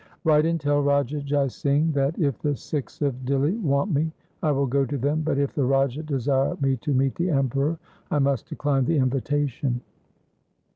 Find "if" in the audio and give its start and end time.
2.17-2.39, 5.37-5.53